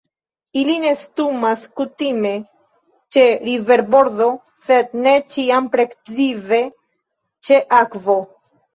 [0.61, 2.31] Ili nestumas kutime
[3.17, 4.31] ĉe riverbordo,
[4.71, 6.65] sed ne ĉiam precize
[7.47, 8.23] ĉe akvo.